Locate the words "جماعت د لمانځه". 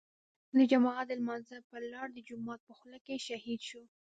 0.71-1.57